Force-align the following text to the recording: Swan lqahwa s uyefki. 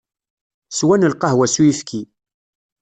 Swan 0.77 1.07
lqahwa 1.11 1.45
s 1.53 1.55
uyefki. 1.61 2.01